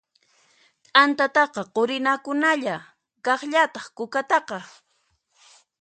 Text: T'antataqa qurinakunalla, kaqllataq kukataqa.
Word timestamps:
T'antataqa 0.91 1.61
qurinakunalla, 1.75 2.75
kaqllataq 3.25 3.85
kukataqa. 3.97 4.57